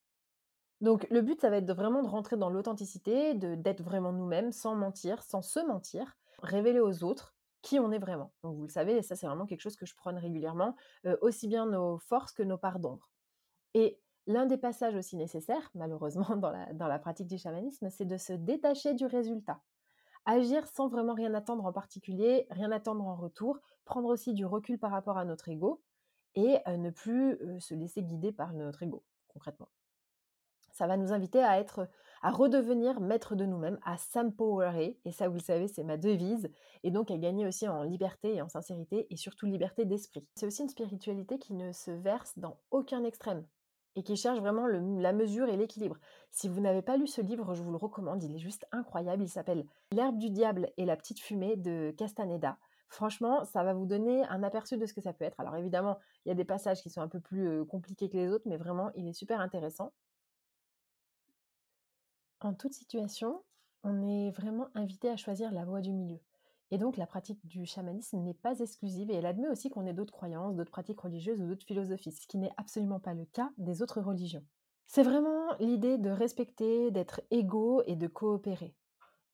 Donc 0.81 1.07
le 1.11 1.23
but, 1.23 1.41
ça 1.41 1.49
va 1.49 1.59
être 1.59 1.73
vraiment 1.73 2.03
de 2.03 2.09
rentrer 2.09 2.37
dans 2.37 2.51
l'authenticité, 2.51 3.35
d'être 3.35 3.83
vraiment 3.85 4.13
nous-mêmes, 4.13 4.51
sans 4.51 4.75
mentir, 4.75 5.23
sans 5.23 5.41
se 5.41 5.61
mentir, 5.61 6.17
révéler 6.43 6.81
aux 6.81 7.05
autres 7.05 7.32
qui 7.63 7.79
on 7.79 7.93
est 7.93 7.99
vraiment. 7.99 8.33
Donc 8.43 8.57
vous 8.57 8.65
le 8.65 8.69
savez, 8.69 9.03
ça 9.03 9.17
c'est 9.17 9.27
vraiment 9.27 9.47
quelque 9.47 9.61
chose 9.61 9.77
que 9.77 9.87
je 9.87 9.95
prône 9.95 10.19
régulièrement, 10.19 10.77
aussi 11.21 11.49
bien 11.49 11.67
nos 11.67 11.99
forces 11.99 12.33
que 12.33 12.43
nos 12.43 12.59
parts 12.59 12.81
d'ombre. 12.81 13.09
Et 13.75 14.01
l'un 14.27 14.47
des 14.47 14.59
passages 14.59 14.95
aussi 14.95 15.17
nécessaires, 15.17 15.71
malheureusement, 15.75 16.37
dans 16.37 16.51
la, 16.51 16.73
dans 16.73 16.89
la 16.89 16.99
pratique 16.99 17.29
du 17.29 17.39
chamanisme, 17.39 17.89
c'est 17.91 18.05
de 18.05 18.17
se 18.17 18.33
détacher 18.33 18.95
du 18.95 19.07
résultat. 19.07 19.61
Agir 20.25 20.67
sans 20.67 20.89
vraiment 20.89 21.15
rien 21.15 21.35
attendre 21.35 21.65
en 21.65 21.73
particulier, 21.73 22.47
rien 22.51 22.71
attendre 22.71 23.05
en 23.05 23.17
retour, 23.17 23.59
prendre 23.85 24.09
aussi 24.09 24.35
du 24.35 24.47
recul 24.47 24.79
par 24.79 24.93
rapport 24.93 25.19
à 25.19 25.25
notre 25.25 25.49
ego 25.49 25.83
et 26.35 26.59
ne 26.67 26.91
plus 26.91 27.39
se 27.59 27.75
laisser 27.75 28.03
guider 28.03 28.33
par 28.33 28.53
notre 28.53 28.83
ego, 28.85 29.05
concrètement. 29.29 29.69
Ça 30.73 30.87
va 30.87 30.97
nous 30.97 31.13
inviter 31.13 31.43
à 31.43 31.59
être 31.59 31.89
à 32.23 32.31
redevenir 32.31 33.01
maître 33.01 33.35
de 33.35 33.45
nous-mêmes, 33.45 33.79
à 33.85 33.97
s'empowerer, 33.97 34.99
et 35.05 35.13
ça 35.13 35.29
vous 35.29 35.35
le 35.35 35.41
savez, 35.41 35.69
c'est 35.69 35.83
ma 35.83 35.97
devise, 35.97 36.49
et 36.85 36.91
donc 36.91 37.11
à 37.11 37.19
gagner 37.19 37.47
aussi 37.47 37.69
en 37.69 37.83
liberté 37.83 38.37
et 38.37 38.43
en 38.43 38.49
sincérité, 38.49 39.07
et 39.11 39.17
surtout 39.17 39.47
liberté 39.47 39.85
d'esprit. 39.85 40.27
C'est 40.37 40.47
aussi 40.47 40.63
une 40.63 40.69
spiritualité 40.69 41.39
qui 41.39 41.53
ne 41.53 41.73
se 41.73 41.91
verse 41.91 42.39
dans 42.39 42.59
aucun 42.71 43.05
extrême, 43.05 43.45
et 43.97 44.03
qui 44.03 44.17
cherche 44.17 44.39
vraiment 44.39 44.67
la 44.67 45.13
mesure 45.13 45.49
et 45.49 45.57
l'équilibre. 45.57 45.97
Si 46.31 46.49
vous 46.49 46.61
n'avez 46.61 46.83
pas 46.83 46.97
lu 46.97 47.07
ce 47.07 47.21
livre, 47.21 47.55
je 47.55 47.63
vous 47.63 47.73
le 47.73 47.77
recommande, 47.77 48.23
il 48.23 48.35
est 48.35 48.39
juste 48.39 48.67
incroyable, 48.73 49.25
il 49.25 49.29
s'appelle 49.29 49.67
L'herbe 49.91 50.19
du 50.19 50.31
diable 50.31 50.71
et 50.77 50.85
la 50.85 50.97
petite 50.97 51.21
fumée 51.21 51.57
de 51.57 51.93
Castaneda. 51.99 52.57
Franchement, 52.89 53.45
ça 53.45 53.65
va 53.65 53.73
vous 53.75 53.87
donner 53.87 54.23
un 54.25 54.43
aperçu 54.43 54.77
de 54.77 54.87
ce 54.87 54.93
que 54.93 55.01
ça 55.01 55.13
peut 55.13 55.25
être. 55.25 55.41
Alors 55.41 55.57
évidemment, 55.57 55.99
il 56.25 56.29
y 56.29 56.33
a 56.33 56.35
des 56.35 56.45
passages 56.45 56.83
qui 56.83 56.91
sont 56.91 57.01
un 57.01 57.09
peu 57.09 57.21
plus 57.21 57.65
compliqués 57.67 58.09
que 58.09 58.17
les 58.17 58.31
autres, 58.31 58.45
mais 58.47 58.59
vraiment, 58.59 58.91
il 58.95 59.09
est 59.09 59.15
super 59.15 59.41
intéressant. 59.41 59.93
En 62.43 62.55
toute 62.55 62.73
situation, 62.73 63.41
on 63.85 64.03
est 64.09 64.33
vraiment 64.33 64.67
invité 64.75 65.09
à 65.09 65.17
choisir 65.17 65.53
la 65.53 65.65
voie 65.65 65.81
du 65.81 65.93
milieu. 65.93 66.19
Et 66.73 66.79
donc 66.79 66.97
la 66.97 67.07
pratique 67.07 67.47
du 67.47 67.67
chamanisme 67.67 68.19
n'est 68.19 68.35
pas 68.35 68.59
exclusive 68.59 69.13
et 69.13 69.15
elle 69.15 69.27
admet 69.27 69.47
aussi 69.47 69.71
qu'on 69.71 69.87
ait 69.87 69.93
d'autres 69.93 70.13
croyances, 70.13 70.57
d'autres 70.57 70.73
pratiques 70.73 70.99
religieuses 70.99 71.41
ou 71.41 71.47
d'autres 71.47 71.65
philosophies, 71.65 72.11
ce 72.11 72.27
qui 72.27 72.39
n'est 72.39 72.51
absolument 72.57 72.99
pas 72.99 73.15
le 73.15 73.27
cas 73.27 73.53
des 73.59 73.81
autres 73.81 74.01
religions. 74.01 74.45
C'est 74.89 75.05
vraiment 75.05 75.55
l'idée 75.61 75.99
de 75.99 76.11
respecter, 76.11 76.91
d'être 76.91 77.21
égaux 77.31 77.85
et 77.87 77.95
de 77.95 78.09
coopérer. 78.09 78.75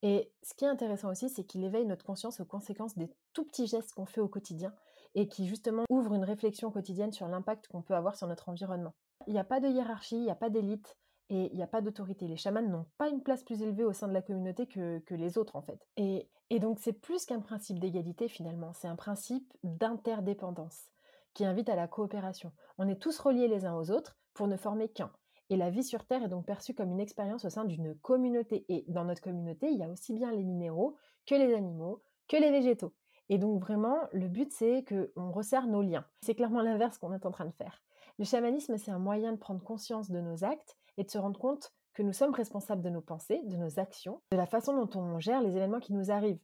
Et 0.02 0.30
ce 0.42 0.52
qui 0.52 0.66
est 0.66 0.68
intéressant 0.68 1.10
aussi, 1.10 1.30
c'est 1.30 1.44
qu'il 1.44 1.64
éveille 1.64 1.86
notre 1.86 2.04
conscience 2.04 2.40
aux 2.40 2.44
conséquences 2.44 2.98
des 2.98 3.10
tout 3.32 3.46
petits 3.46 3.68
gestes 3.68 3.94
qu'on 3.94 4.04
fait 4.04 4.20
au 4.20 4.28
quotidien 4.28 4.74
et 5.14 5.28
qui 5.28 5.46
justement 5.46 5.84
ouvre 5.88 6.12
une 6.12 6.24
réflexion 6.24 6.70
quotidienne 6.70 7.12
sur 7.12 7.26
l'impact 7.26 7.68
qu'on 7.68 7.80
peut 7.80 7.94
avoir 7.94 8.16
sur 8.16 8.26
notre 8.26 8.50
environnement. 8.50 8.92
Il 9.26 9.32
n'y 9.32 9.40
a 9.40 9.44
pas 9.44 9.60
de 9.60 9.68
hiérarchie, 9.68 10.16
il 10.16 10.24
n'y 10.24 10.30
a 10.30 10.36
pas 10.36 10.50
d'élite, 10.50 10.98
et 11.30 11.50
il 11.52 11.56
n'y 11.56 11.62
a 11.62 11.68
pas 11.68 11.80
d'autorité. 11.80 12.26
Les 12.26 12.36
chamans 12.36 12.62
n'ont 12.62 12.86
pas 12.96 13.08
une 13.08 13.22
place 13.22 13.42
plus 13.42 13.62
élevée 13.62 13.84
au 13.84 13.92
sein 13.92 14.08
de 14.08 14.12
la 14.12 14.22
communauté 14.22 14.66
que, 14.66 15.02
les 15.10 15.38
autres 15.38 15.56
en 15.56 15.62
fait. 15.62 15.86
Et, 15.96 16.28
et 16.50 16.58
donc 16.58 16.78
c'est 16.78 16.92
plus 16.92 17.26
qu'un 17.26 17.40
principe 17.40 17.78
d'égalité 17.78 18.28
finalement, 18.28 18.72
c'est 18.72 18.88
un 18.88 18.96
principe 18.96 19.52
d'interdépendance 19.62 20.86
qui 21.34 21.44
invite 21.44 21.68
à 21.68 21.76
la 21.76 21.88
coopération. 21.88 22.52
On 22.78 22.88
est 22.88 23.00
tous 23.00 23.18
reliés 23.18 23.48
les 23.48 23.64
uns 23.64 23.76
aux 23.76 23.90
autres 23.90 24.16
pour 24.34 24.48
ne 24.48 24.56
former 24.56 24.88
qu'un. 24.88 25.12
Et 25.50 25.56
la 25.56 25.70
vie 25.70 25.84
sur 25.84 26.04
Terre 26.04 26.24
est 26.24 26.28
donc 26.28 26.46
perçue 26.46 26.74
comme 26.74 26.90
une 26.90 27.00
expérience 27.00 27.44
au 27.44 27.50
sein 27.50 27.64
d'une 27.64 27.94
communauté. 27.96 28.66
Et 28.68 28.84
dans 28.88 29.04
notre 29.04 29.22
communauté, 29.22 29.68
il 29.70 29.78
y 29.78 29.82
a 29.82 29.88
aussi 29.88 30.12
bien 30.12 30.30
les 30.30 30.44
minéraux 30.44 30.96
que 31.26 31.34
les 31.34 31.54
animaux, 31.54 32.02
que 32.28 32.36
les 32.36 32.50
végétaux. 32.50 32.92
Et 33.28 33.38
donc 33.38 33.60
vraiment, 33.60 33.98
le 34.12 34.28
but 34.28 34.52
c'est 34.52 34.84
qu'on 34.84 35.30
resserre 35.30 35.66
nos 35.66 35.82
liens. 35.82 36.04
C'est 36.20 36.34
clairement 36.34 36.62
l'inverse 36.62 36.98
qu'on 36.98 37.12
est 37.12 37.26
en 37.26 37.30
train 37.30 37.46
de 37.46 37.52
faire. 37.52 37.82
Le 38.18 38.24
chamanisme, 38.24 38.76
c'est 38.78 38.90
un 38.90 38.98
moyen 38.98 39.32
de 39.32 39.38
prendre 39.38 39.62
conscience 39.62 40.10
de 40.10 40.20
nos 40.20 40.44
actes 40.44 40.76
et 40.96 41.04
de 41.04 41.10
se 41.10 41.18
rendre 41.18 41.38
compte 41.38 41.72
que 41.94 42.02
nous 42.02 42.12
sommes 42.12 42.34
responsables 42.34 42.82
de 42.82 42.90
nos 42.90 43.00
pensées, 43.00 43.40
de 43.44 43.56
nos 43.56 43.78
actions, 43.78 44.20
de 44.32 44.36
la 44.36 44.46
façon 44.46 44.74
dont 44.74 44.98
on 44.98 45.18
gère 45.18 45.40
les 45.40 45.56
événements 45.56 45.80
qui 45.80 45.92
nous 45.92 46.10
arrivent. 46.10 46.42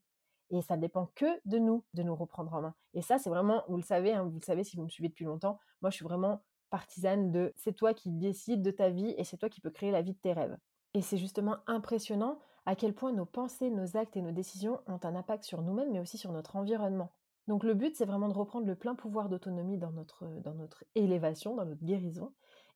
Et 0.51 0.63
ça 0.63 0.77
ne 0.77 0.81
dépend 0.81 1.11
que 1.15 1.27
de 1.47 1.59
nous, 1.59 1.85
de 1.95 2.03
nous 2.03 2.15
reprendre 2.15 2.53
en 2.55 2.61
main. 2.61 2.75
Et 2.93 3.03
ça, 3.03 3.19
c'est 3.19 3.31
vraiment, 3.31 3.65
vous 3.69 3.77
le 3.77 3.83
savez, 3.83 4.13
hein, 4.13 4.25
vous 4.25 4.39
le 4.39 4.45
savez 4.45 4.63
si 4.63 4.77
vous 4.77 4.85
me 4.85 4.89
suivez 4.89 5.09
depuis 5.09 5.25
longtemps, 5.25 5.59
moi 5.81 5.91
je 5.91 5.97
suis 5.97 6.05
vraiment 6.05 6.43
partisane 6.71 7.31
de 7.31 7.53
c'est 7.57 7.73
toi 7.73 7.95
qui 7.95 8.11
décides 8.11 8.63
de 8.63 8.71
ta 8.71 8.91
vie 8.91 9.15
et 9.17 9.25
c'est 9.25 9.37
toi 9.37 9.49
qui 9.49 9.61
peux 9.61 9.71
créer 9.71 9.91
la 9.91 10.03
vie 10.03 10.13
de 10.13 10.19
tes 10.19 10.33
rêves. 10.33 10.57
Et 10.93 11.03
c'est 11.03 11.19
justement 11.19 11.57
impressionnant 11.67 12.39
à 12.67 12.77
quel 12.77 12.95
point 12.95 13.13
nos 13.13 13.27
pensées, 13.27 13.71
nos 13.71 13.97
actes 13.97 14.17
et 14.17 14.23
nos 14.23 14.33
décisions 14.33 14.81
ont 14.87 15.01
un 15.03 15.15
impact 15.15 15.45
sur 15.45 15.63
nous-mêmes, 15.63 15.93
mais 15.93 16.01
aussi 16.01 16.19
sur 16.19 16.33
notre 16.33 16.57
environnement. 16.57 17.13
Donc 17.47 17.63
le 17.63 17.75
but, 17.75 17.95
c'est 17.95 18.07
vraiment 18.07 18.29
de 18.29 18.35
reprendre 18.35 18.67
le 18.67 18.75
plein 18.75 18.95
pouvoir 18.95 19.29
d'autonomie 19.29 19.79
dans 19.79 19.91
notre, 19.91 20.25
dans 20.41 20.55
notre 20.55 20.85
élévation, 20.95 21.55
dans 21.55 21.67
notre 21.67 21.85
guérison. 21.85 22.33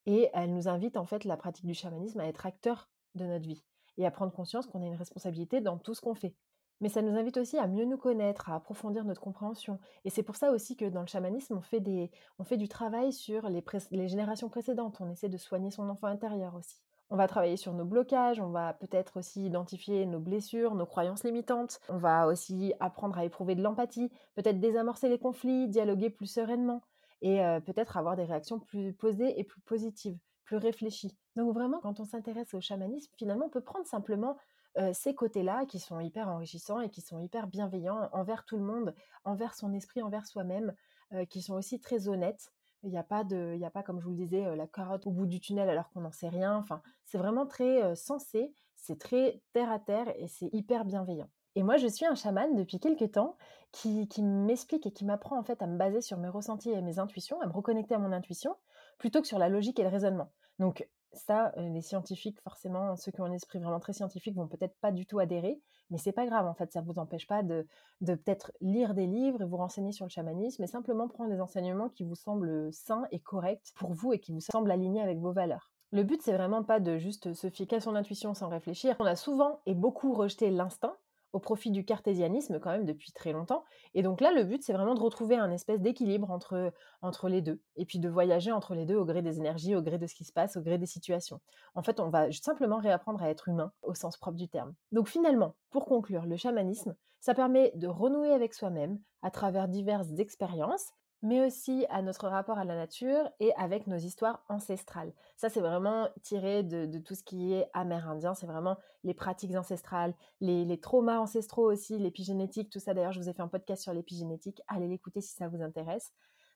Et 0.06 0.28
elle 0.34 0.54
nous 0.54 0.68
invite 0.68 0.96
en 0.96 1.06
fait 1.06 1.24
la 1.24 1.36
pratique 1.36 1.66
du 1.66 1.74
chamanisme 1.74 2.20
à 2.20 2.26
être 2.26 2.46
acteur 2.46 2.90
de 3.14 3.24
notre 3.24 3.46
vie 3.46 3.64
et 3.96 4.06
à 4.06 4.10
prendre 4.10 4.32
conscience 4.32 4.66
qu'on 4.66 4.82
a 4.82 4.86
une 4.86 4.94
responsabilité 4.94 5.60
dans 5.60 5.78
tout 5.78 5.94
ce 5.94 6.00
qu'on 6.00 6.14
fait. 6.14 6.34
Mais 6.80 6.88
ça 6.88 7.02
nous 7.02 7.16
invite 7.16 7.38
aussi 7.38 7.58
à 7.58 7.66
mieux 7.66 7.84
nous 7.84 7.96
connaître, 7.96 8.50
à 8.50 8.54
approfondir 8.54 9.04
notre 9.04 9.20
compréhension. 9.20 9.80
Et 10.04 10.10
c'est 10.10 10.22
pour 10.22 10.36
ça 10.36 10.52
aussi 10.52 10.76
que 10.76 10.84
dans 10.84 11.00
le 11.00 11.08
chamanisme, 11.08 11.56
on 11.56 11.60
fait, 11.60 11.80
des, 11.80 12.10
on 12.38 12.44
fait 12.44 12.56
du 12.56 12.68
travail 12.68 13.12
sur 13.12 13.48
les, 13.48 13.64
les 13.90 14.08
générations 14.08 14.48
précédentes. 14.48 15.00
On 15.00 15.10
essaie 15.10 15.28
de 15.28 15.38
soigner 15.38 15.70
son 15.70 15.88
enfant 15.88 16.06
intérieur 16.06 16.54
aussi. 16.54 16.80
On 17.10 17.16
va 17.16 17.26
travailler 17.26 17.56
sur 17.56 17.72
nos 17.72 17.86
blocages, 17.86 18.38
on 18.38 18.50
va 18.50 18.74
peut-être 18.74 19.16
aussi 19.16 19.46
identifier 19.46 20.04
nos 20.04 20.20
blessures, 20.20 20.74
nos 20.74 20.84
croyances 20.84 21.24
limitantes. 21.24 21.80
On 21.88 21.96
va 21.96 22.26
aussi 22.26 22.74
apprendre 22.80 23.16
à 23.16 23.24
éprouver 23.24 23.54
de 23.54 23.62
l'empathie, 23.62 24.10
peut-être 24.34 24.60
désamorcer 24.60 25.08
les 25.08 25.18
conflits, 25.18 25.68
dialoguer 25.68 26.10
plus 26.10 26.26
sereinement 26.26 26.82
et 27.22 27.42
euh, 27.42 27.60
peut-être 27.60 27.96
avoir 27.96 28.14
des 28.14 28.24
réactions 28.24 28.60
plus 28.60 28.92
posées 28.92 29.40
et 29.40 29.44
plus 29.44 29.62
positives, 29.62 30.18
plus 30.44 30.56
réfléchies. 30.56 31.16
Donc 31.34 31.54
vraiment, 31.54 31.80
quand 31.80 31.98
on 31.98 32.04
s'intéresse 32.04 32.52
au 32.52 32.60
chamanisme, 32.60 33.10
finalement, 33.16 33.46
on 33.46 33.50
peut 33.50 33.62
prendre 33.62 33.86
simplement 33.86 34.36
euh, 34.76 34.92
ces 34.92 35.14
côtés-là 35.14 35.64
qui 35.64 35.78
sont 35.78 35.98
hyper 36.00 36.28
enrichissants 36.28 36.80
et 36.80 36.90
qui 36.90 37.00
sont 37.00 37.18
hyper 37.20 37.46
bienveillants 37.46 38.10
envers 38.12 38.44
tout 38.44 38.58
le 38.58 38.64
monde, 38.64 38.94
envers 39.24 39.54
son 39.54 39.72
esprit, 39.72 40.02
envers 40.02 40.26
soi-même, 40.26 40.74
euh, 41.14 41.24
qui 41.24 41.40
sont 41.40 41.54
aussi 41.54 41.80
très 41.80 42.06
honnêtes 42.08 42.52
il 42.88 42.92
n'y 42.92 42.98
a 42.98 43.04
pas 43.04 43.22
de, 43.22 43.54
il 43.54 43.64
a 43.64 43.70
pas 43.70 43.82
comme 43.82 44.00
je 44.00 44.04
vous 44.04 44.10
le 44.10 44.16
disais 44.16 44.56
la 44.56 44.66
carotte 44.66 45.06
au 45.06 45.10
bout 45.10 45.26
du 45.26 45.40
tunnel 45.40 45.68
alors 45.68 45.90
qu'on 45.90 46.00
n'en 46.00 46.12
sait 46.12 46.28
rien. 46.28 46.56
Enfin, 46.56 46.82
c'est 47.04 47.18
vraiment 47.18 47.46
très 47.46 47.94
sensé, 47.94 48.52
c'est 48.74 48.98
très 48.98 49.40
terre 49.52 49.70
à 49.70 49.78
terre 49.78 50.12
et 50.18 50.26
c'est 50.26 50.48
hyper 50.52 50.84
bienveillant. 50.84 51.28
Et 51.54 51.62
moi, 51.62 51.76
je 51.76 51.86
suis 51.86 52.06
un 52.06 52.14
chaman 52.14 52.54
depuis 52.54 52.78
quelques 52.78 53.12
temps 53.12 53.36
qui, 53.72 54.08
qui 54.08 54.22
m'explique 54.22 54.86
et 54.86 54.92
qui 54.92 55.04
m'apprend 55.04 55.38
en 55.38 55.42
fait 55.42 55.60
à 55.60 55.66
me 55.66 55.76
baser 55.76 56.00
sur 56.00 56.16
mes 56.16 56.28
ressentis 56.28 56.70
et 56.70 56.80
mes 56.82 56.98
intuitions, 56.98 57.40
à 57.40 57.46
me 57.46 57.52
reconnecter 57.52 57.94
à 57.94 57.98
mon 57.98 58.12
intuition, 58.12 58.56
plutôt 58.98 59.20
que 59.20 59.26
sur 59.26 59.38
la 59.38 59.48
logique 59.48 59.78
et 59.78 59.82
le 59.82 59.88
raisonnement. 59.88 60.30
Donc 60.58 60.88
ça, 61.18 61.52
les 61.56 61.82
scientifiques, 61.82 62.40
forcément, 62.40 62.96
ceux 62.96 63.12
qui 63.12 63.20
ont 63.20 63.24
un 63.24 63.32
esprit 63.32 63.58
vraiment 63.58 63.80
très 63.80 63.92
scientifique, 63.92 64.36
vont 64.36 64.48
peut-être 64.48 64.76
pas 64.80 64.92
du 64.92 65.06
tout 65.06 65.18
adhérer, 65.18 65.60
mais 65.90 65.98
c'est 65.98 66.12
pas 66.12 66.26
grave, 66.26 66.46
en 66.46 66.54
fait, 66.54 66.72
ça 66.72 66.80
vous 66.80 66.98
empêche 66.98 67.26
pas 67.26 67.42
de, 67.42 67.66
de 68.00 68.14
peut-être 68.14 68.52
lire 68.60 68.94
des 68.94 69.06
livres 69.06 69.42
et 69.42 69.44
vous 69.44 69.56
renseigner 69.56 69.92
sur 69.92 70.04
le 70.04 70.10
chamanisme, 70.10 70.62
mais 70.62 70.66
simplement 70.66 71.08
prendre 71.08 71.30
des 71.30 71.40
enseignements 71.40 71.88
qui 71.88 72.04
vous 72.04 72.14
semblent 72.14 72.72
sains 72.72 73.06
et 73.10 73.20
corrects 73.20 73.72
pour 73.76 73.92
vous 73.92 74.12
et 74.12 74.20
qui 74.20 74.32
vous 74.32 74.40
semblent 74.40 74.70
alignés 74.70 75.02
avec 75.02 75.18
vos 75.18 75.32
valeurs. 75.32 75.70
Le 75.90 76.02
but, 76.02 76.20
c'est 76.22 76.34
vraiment 76.34 76.62
pas 76.62 76.80
de 76.80 76.98
juste 76.98 77.32
se 77.32 77.48
fier 77.48 77.66
qu'à 77.66 77.80
son 77.80 77.94
intuition 77.94 78.34
sans 78.34 78.48
réfléchir. 78.48 78.96
On 79.00 79.06
a 79.06 79.16
souvent 79.16 79.60
et 79.64 79.74
beaucoup 79.74 80.12
rejeté 80.12 80.50
l'instinct 80.50 80.96
au 81.32 81.38
profit 81.38 81.70
du 81.70 81.84
cartésianisme 81.84 82.58
quand 82.60 82.70
même 82.70 82.84
depuis 82.84 83.12
très 83.12 83.32
longtemps. 83.32 83.64
Et 83.94 84.02
donc 84.02 84.20
là, 84.20 84.32
le 84.32 84.44
but, 84.44 84.62
c'est 84.62 84.72
vraiment 84.72 84.94
de 84.94 85.00
retrouver 85.00 85.36
un 85.36 85.50
espèce 85.50 85.80
d'équilibre 85.80 86.30
entre, 86.30 86.72
entre 87.02 87.28
les 87.28 87.42
deux, 87.42 87.60
et 87.76 87.84
puis 87.84 87.98
de 87.98 88.08
voyager 88.08 88.52
entre 88.52 88.74
les 88.74 88.86
deux 88.86 88.96
au 88.96 89.04
gré 89.04 89.22
des 89.22 89.38
énergies, 89.38 89.74
au 89.74 89.82
gré 89.82 89.98
de 89.98 90.06
ce 90.06 90.14
qui 90.14 90.24
se 90.24 90.32
passe, 90.32 90.56
au 90.56 90.62
gré 90.62 90.78
des 90.78 90.86
situations. 90.86 91.40
En 91.74 91.82
fait, 91.82 92.00
on 92.00 92.08
va 92.08 92.30
simplement 92.32 92.78
réapprendre 92.78 93.22
à 93.22 93.30
être 93.30 93.48
humain 93.48 93.72
au 93.82 93.94
sens 93.94 94.16
propre 94.16 94.36
du 94.36 94.48
terme. 94.48 94.74
Donc 94.92 95.08
finalement, 95.08 95.54
pour 95.70 95.84
conclure, 95.86 96.24
le 96.26 96.36
chamanisme, 96.36 96.94
ça 97.20 97.34
permet 97.34 97.72
de 97.74 97.88
renouer 97.88 98.32
avec 98.32 98.54
soi-même 98.54 98.98
à 99.22 99.30
travers 99.30 99.68
diverses 99.68 100.18
expériences, 100.18 100.92
mais 101.22 101.44
aussi 101.44 101.84
à 101.90 102.02
notre 102.02 102.28
rapport 102.28 102.58
à 102.58 102.64
la 102.64 102.76
nature 102.76 103.28
et 103.40 103.52
avec 103.54 103.86
nos 103.86 103.96
histoires 103.96 104.44
ancestrales. 104.48 105.12
Ça, 105.36 105.48
c'est 105.48 105.60
vraiment 105.60 106.08
tiré 106.22 106.62
de, 106.62 106.98
tout 106.98 107.14
ce 107.14 107.24
qui 107.24 107.54
est 107.54 107.68
amérindien, 107.72 108.34
c'est 108.34 108.46
vraiment 108.46 108.76
les 109.04 109.14
pratiques 109.14 109.56
ancestrales, 109.56 110.14
les, 110.40 110.80
traumas 110.80 111.18
ancestraux 111.18 111.70
aussi, 111.70 111.98
l'épigénétique, 111.98 112.70
tout 112.70 112.78
ça. 112.78 112.94
D'ailleurs, 112.94 113.12
je 113.12 113.20
vous 113.20 113.28
ai 113.28 113.32
fait 113.32 113.42
un 113.42 113.48
podcast 113.48 113.82
sur 113.82 113.92
l'épigénétique, 113.92 114.62
allez 114.68 114.86
l'écouter 114.86 115.20
si 115.20 115.34
ça 115.34 115.48
vous 115.48 115.62
intéresse. 115.62 116.12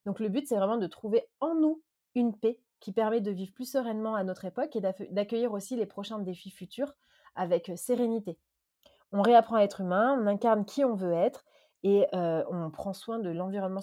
Donc 0.07 0.21
le 0.21 0.29
but, 0.29 0.47
c'est 0.47 0.57
vraiment 0.57 0.79
de 0.79 0.87
trouver 0.87 1.29
en 1.41 1.55
nous 1.55 1.83
une 2.15 2.37
paix 2.37 2.61
qui 2.81 2.93
permet 2.93 3.21
de 3.21 3.31
vivre 3.31 3.53
plus 3.53 3.71
sereinement 3.71 4.15
à 4.15 4.25
notre 4.25 4.45
époque 4.45 4.75
et 4.77 4.81
d'accueillir 4.81 5.53
aussi 5.53 5.77
les 5.77 5.87
prochains 5.87 6.19
défis 6.19 6.51
futurs 6.51 6.95
avec 7.35 7.71
sérénité. 7.77 8.39
On 9.13 9.23
réapprend 9.23 9.57
à 9.57 9.63
être 9.63 9.83
humain, 9.83 10.19
on 10.21 10.27
incarne 10.27 10.65
qui 10.65 10.85
on 10.85 10.95
veut 10.95 11.13
être 11.13 11.45
et 11.83 12.07
on 12.13 12.71
prend 12.71 12.93
soin 12.93 13.19
de 13.19 13.31
l'environnement 13.31 13.81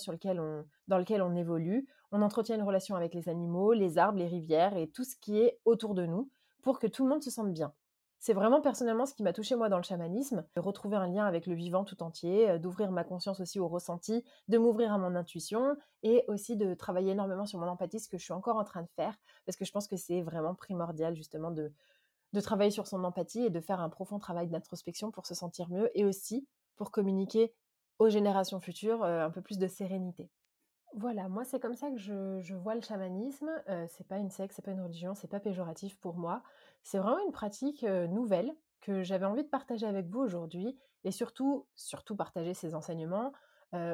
dans 0.87 0.97
lequel 0.97 1.21
on 1.21 1.35
évolue. 1.35 1.87
On 2.11 2.21
entretient 2.21 2.55
une 2.55 2.63
relation 2.63 2.95
avec 2.95 3.13
les 3.13 3.29
animaux, 3.29 3.73
les 3.73 3.97
arbres, 3.97 4.19
les 4.19 4.27
rivières 4.27 4.77
et 4.77 4.87
tout 4.87 5.03
ce 5.03 5.15
qui 5.15 5.39
est 5.39 5.59
autour 5.65 5.93
de 5.93 6.05
nous 6.05 6.29
pour 6.61 6.79
que 6.79 6.87
tout 6.87 7.03
le 7.03 7.09
monde 7.09 7.23
se 7.23 7.31
sente 7.31 7.53
bien. 7.53 7.73
C'est 8.21 8.33
vraiment 8.33 8.59
personnellement 8.59 9.05
ce 9.05 9.13
qui 9.13 9.23
m'a 9.23 9.31
touché 9.31 9.55
moi 9.55 9.69
dans 9.69 9.77
le 9.77 9.83
chamanisme, 9.83 10.45
de 10.53 10.59
retrouver 10.59 10.97
un 10.97 11.07
lien 11.07 11.25
avec 11.25 11.47
le 11.47 11.53
vivant 11.55 11.85
tout 11.85 12.03
entier, 12.03 12.59
d'ouvrir 12.59 12.91
ma 12.91 13.05
conscience 13.05 13.39
aussi 13.39 13.61
au 13.61 13.69
ressenti, 13.69 14.25
de 14.49 14.57
m'ouvrir 14.57 14.91
à 14.91 14.97
mon 14.97 15.15
intuition 15.15 15.77
et 16.03 16.25
aussi 16.27 16.57
de 16.57 16.73
travailler 16.73 17.13
énormément 17.13 17.45
sur 17.45 17.59
mon 17.59 17.67
empathie, 17.67 18.01
ce 18.01 18.09
que 18.09 18.17
je 18.17 18.23
suis 18.23 18.33
encore 18.33 18.57
en 18.57 18.65
train 18.65 18.81
de 18.81 18.89
faire, 18.97 19.15
parce 19.45 19.55
que 19.55 19.63
je 19.63 19.71
pense 19.71 19.87
que 19.87 19.95
c'est 19.95 20.21
vraiment 20.21 20.53
primordial 20.53 21.15
justement 21.15 21.49
de, 21.49 21.71
de 22.33 22.41
travailler 22.41 22.71
sur 22.71 22.87
son 22.87 23.05
empathie 23.05 23.45
et 23.45 23.49
de 23.49 23.61
faire 23.61 23.79
un 23.79 23.89
profond 23.89 24.19
travail 24.19 24.49
d'introspection 24.49 25.11
pour 25.11 25.25
se 25.25 25.33
sentir 25.33 25.69
mieux 25.69 25.89
et 25.97 26.03
aussi 26.03 26.45
pour 26.75 26.91
communiquer 26.91 27.53
aux 27.99 28.09
générations 28.09 28.59
futures 28.59 29.03
un 29.03 29.29
peu 29.29 29.41
plus 29.41 29.57
de 29.57 29.67
sérénité. 29.67 30.29
Voilà, 30.95 31.29
moi 31.29 31.45
c'est 31.45 31.59
comme 31.59 31.75
ça 31.75 31.91
que 31.91 31.97
je, 31.97 32.55
vois 32.55 32.73
le 32.73 32.81
chamanisme. 32.81 33.49
c'est 33.89 34.07
pas 34.07 34.17
une 34.17 34.31
secte, 34.31 34.53
c'est 34.55 34.65
pas 34.65 34.71
une 34.71 34.81
religion, 34.81 35.13
c'est 35.13 35.27
pas 35.27 35.39
péjoratif 35.39 35.97
pour 35.99 36.17
moi. 36.17 36.41
C'est 36.83 36.97
vraiment 36.97 37.23
une 37.25 37.31
pratique 37.31 37.83
nouvelle 37.83 38.55
que 38.81 39.03
j'avais 39.03 39.25
envie 39.25 39.43
de 39.43 39.49
partager 39.49 39.85
avec 39.85 40.07
vous 40.07 40.19
aujourd'hui 40.19 40.77
et 41.03 41.11
surtout, 41.11 41.67
surtout 41.75 42.15
partager 42.15 42.53
ces 42.53 42.73
enseignements. 42.73 43.33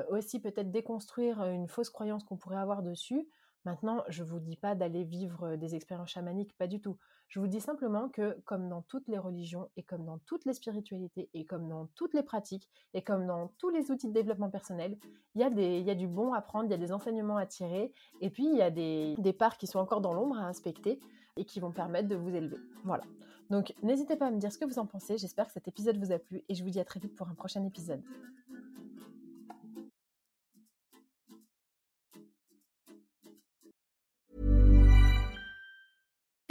aussi 0.10 0.40
peut-être 0.40 0.72
déconstruire 0.72 1.44
une 1.44 1.68
fausse 1.68 1.90
croyance 1.90 2.24
qu'on 2.24 2.38
pourrait 2.38 2.58
avoir 2.58 2.82
dessus 2.82 3.28
Maintenant, 3.66 4.04
je 4.10 4.24
vous 4.24 4.40
dis 4.40 4.56
pas 4.56 4.76
d'aller 4.76 5.04
vivre 5.04 5.56
des 5.56 5.76
expériences 5.76 6.12
chamaniques, 6.12 6.56
pas 6.56 6.68
du 6.68 6.80
tout. 6.80 6.98
Je 7.28 7.40
vous 7.40 7.48
dis 7.48 7.60
simplement 7.60 8.10
que, 8.10 8.38
comme 8.46 8.70
dans 8.70 8.82
toutes 8.84 9.08
les 9.08 9.18
religions, 9.18 9.70
et 9.76 9.84
comme 9.84 10.06
dans 10.06 10.20
toutes 10.20 10.46
les 10.46 10.54
spiritualités, 10.54 11.30
et 11.34 11.46
comme 11.46 11.68
dans 11.68 11.88
toutes 11.96 12.14
les 12.14 12.24
pratiques, 12.24 12.70
et 12.94 13.02
comme 13.02 13.26
dans 13.26 13.52
tous 13.58 13.70
les 13.70 13.92
outils 13.92 14.08
de 14.08 14.14
développement 14.14 14.50
personnel, 14.50 14.98
il 15.34 15.42
y, 15.42 15.44
a 15.90 15.96
du 15.96 16.08
bon 16.08 16.34
à 16.34 16.42
prendre, 16.42 16.66
il 16.66 16.72
y 16.72 16.76
a 16.76 16.78
des 16.78 16.92
enseignements 16.92 17.38
à 17.38 17.46
tirer, 17.46 17.92
et 18.22 18.30
puis 18.30 18.46
il 18.46 18.56
y 18.56 18.62
a 18.62 18.70
des 18.70 19.36
parts 19.38 19.58
qui 19.58 19.68
sont 19.68 19.80
encore 19.80 20.02
dans 20.02 20.14
l'ombre 20.14 20.38
à 20.38 20.48
inspecter, 20.48 21.00
et 21.38 21.46
qui 21.46 21.60
vont 21.60 21.72
permettre 21.72 22.08
de 22.08 22.16
vous 22.16 22.34
élever. 22.34 22.58
Voilà. 22.84 23.04
Donc, 23.50 23.74
n'hésitez 23.84 24.16
pas 24.16 24.28
à 24.28 24.32
me 24.32 24.40
dire 24.40 24.52
ce 24.52 24.58
que 24.58 24.66
vous 24.66 24.80
en 24.80 24.86
pensez, 24.86 25.18
j'espère 25.18 25.48
que 25.48 25.54
cet 25.54 25.68
épisode 25.68 25.98
vous 25.98 26.12
a 26.12 26.20
plu, 26.20 26.44
et 26.50 26.56
je 26.56 26.64
vous 26.64 26.70
dis 26.70 26.80
à 26.80 26.86
très 26.86 27.00
vite 27.00 27.16
pour 27.16 27.28
un 27.28 27.36
prochain 27.36 27.64
épisode. 27.66 28.02